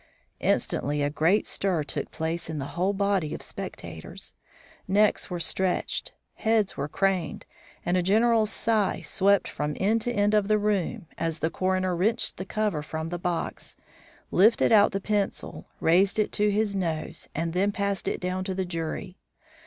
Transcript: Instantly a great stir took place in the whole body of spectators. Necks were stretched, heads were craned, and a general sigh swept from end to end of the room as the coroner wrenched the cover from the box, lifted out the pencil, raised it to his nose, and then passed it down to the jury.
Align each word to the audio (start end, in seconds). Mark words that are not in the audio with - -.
Instantly 0.39 1.03
a 1.03 1.11
great 1.11 1.45
stir 1.45 1.83
took 1.83 2.09
place 2.09 2.49
in 2.49 2.57
the 2.57 2.69
whole 2.73 2.91
body 2.91 3.35
of 3.35 3.43
spectators. 3.43 4.33
Necks 4.87 5.29
were 5.29 5.39
stretched, 5.39 6.11
heads 6.33 6.75
were 6.75 6.87
craned, 6.87 7.45
and 7.85 7.95
a 7.95 8.01
general 8.01 8.47
sigh 8.47 9.01
swept 9.01 9.47
from 9.47 9.77
end 9.79 10.01
to 10.01 10.11
end 10.11 10.33
of 10.33 10.47
the 10.47 10.57
room 10.57 11.05
as 11.19 11.37
the 11.37 11.51
coroner 11.51 11.95
wrenched 11.95 12.37
the 12.37 12.45
cover 12.45 12.81
from 12.81 13.09
the 13.09 13.19
box, 13.19 13.75
lifted 14.31 14.71
out 14.71 14.91
the 14.91 14.99
pencil, 15.01 15.67
raised 15.79 16.17
it 16.17 16.31
to 16.31 16.49
his 16.49 16.75
nose, 16.75 17.27
and 17.35 17.53
then 17.53 17.71
passed 17.71 18.07
it 18.07 18.19
down 18.19 18.43
to 18.43 18.55
the 18.55 18.65
jury. 18.65 19.19